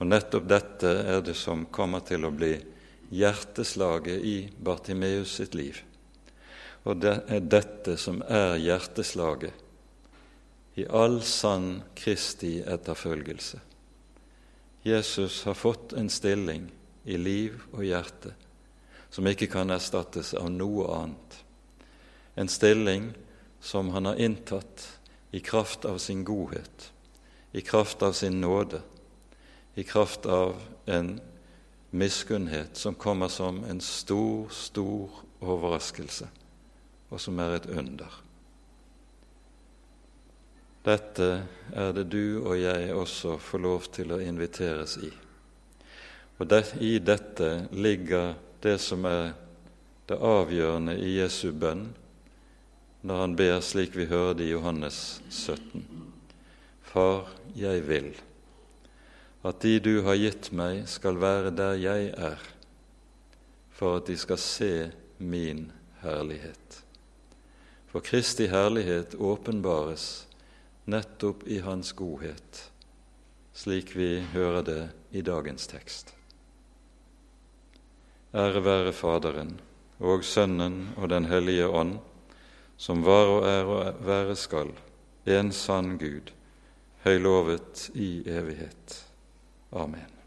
Og 0.00 0.08
nettopp 0.08 0.48
dette 0.48 0.88
er 0.88 1.20
det 1.24 1.36
som 1.36 1.66
kommer 1.68 2.00
til 2.08 2.24
å 2.24 2.32
bli 2.32 2.54
hjerteslaget 3.12 4.24
i 4.24 4.36
Bartimeus 4.56 5.36
sitt 5.36 5.54
liv. 5.54 5.82
Og 6.88 6.96
det 7.04 7.16
er 7.28 7.40
dette 7.44 7.96
som 8.00 8.22
er 8.24 8.56
hjerteslaget 8.56 9.52
i 10.80 10.86
all 10.88 11.20
sann 11.26 11.82
Kristi 11.98 12.62
etterfølgelse. 12.64 13.60
Jesus 14.82 15.42
har 15.44 15.54
fått 15.54 15.92
en 15.92 16.08
stilling 16.08 16.70
i 17.04 17.18
liv 17.20 17.60
og 17.74 17.84
hjerte 17.84 18.32
som 19.10 19.26
ikke 19.26 19.50
kan 19.50 19.70
erstattes 19.74 20.32
av 20.38 20.48
noe 20.54 20.86
annet. 20.94 21.36
En 22.38 22.48
stilling 22.48 23.10
som 23.60 23.90
han 23.92 24.06
har 24.06 24.20
inntatt 24.22 24.86
i 25.30 25.40
kraft 25.44 25.84
av 25.84 25.98
sin 25.98 26.24
godhet, 26.24 26.92
i 27.52 27.60
kraft 27.60 28.02
av 28.02 28.12
sin 28.16 28.40
nåde, 28.40 28.80
i 29.74 29.84
kraft 29.84 30.26
av 30.26 30.56
en 30.86 31.20
miskunnhet 31.90 32.76
som 32.76 32.94
kommer 32.94 33.28
som 33.28 33.64
en 33.64 33.80
stor, 33.80 34.48
stor 34.50 35.10
overraskelse, 35.40 36.28
og 37.10 37.20
som 37.20 37.38
er 37.42 37.56
et 37.58 37.70
under. 37.70 38.20
Dette 40.84 41.28
er 41.76 41.92
det 41.92 42.06
du 42.08 42.40
og 42.40 42.56
jeg 42.56 42.94
også 42.96 43.36
får 43.42 43.60
lov 43.60 43.88
til 43.92 44.14
å 44.14 44.20
inviteres 44.22 44.96
i. 45.04 45.10
Og 46.40 46.48
det, 46.48 46.62
i 46.80 46.96
dette 47.04 47.66
ligger 47.76 48.32
det 48.64 48.78
som 48.80 49.04
er 49.04 49.34
det 50.08 50.16
avgjørende 50.16 50.96
i 50.96 51.18
Jesu 51.18 51.50
bønn 51.52 51.90
når 53.04 53.20
han 53.20 53.36
ber 53.36 53.60
slik 53.64 53.94
vi 53.96 54.08
hører 54.08 54.34
det 54.36 54.48
i 54.48 54.54
Johannes 54.54 55.20
17. 55.28 55.84
Far, 56.90 57.28
jeg 57.56 57.84
vil 57.88 58.10
at 59.42 59.60
de 59.64 59.78
du 59.80 60.02
har 60.04 60.18
gitt 60.20 60.50
meg, 60.52 60.84
skal 60.88 61.20
være 61.20 61.52
der 61.56 61.78
jeg 61.80 62.12
er, 62.12 62.40
for 63.72 64.00
at 64.00 64.10
de 64.10 64.16
skal 64.20 64.40
se 64.40 64.72
min 65.18 65.70
herlighet. 66.02 66.82
For 67.90 68.04
Kristi 68.04 68.50
herlighet 68.52 69.16
åpenbares 69.16 70.26
nettopp 70.90 71.46
i 71.48 71.62
Hans 71.64 71.92
godhet, 71.96 72.66
slik 73.56 73.96
vi 73.96 74.20
hører 74.34 74.62
det 74.62 74.82
i 75.16 75.24
dagens 75.24 75.66
tekst. 75.70 76.14
Ære 78.30 78.62
være 78.62 78.92
Faderen 78.94 79.56
og 79.98 80.24
Sønnen 80.24 80.92
og 80.96 81.08
Den 81.10 81.26
hellige 81.26 81.66
ånd, 81.66 81.98
som 82.76 83.02
var 83.04 83.26
og 83.26 83.48
er 83.48 83.64
og 83.64 84.06
være 84.06 84.36
skal, 84.36 84.70
en 85.26 85.52
sann 85.52 85.96
Gud, 85.98 86.30
høylovet 87.04 87.90
i 87.94 88.22
evighet. 88.28 89.09
Amen. 89.72 90.19